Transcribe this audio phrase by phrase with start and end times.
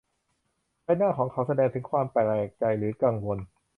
[0.83, 3.37] ใบหน้าของเขาแสดงถึงความแปลกใจหรือกังวล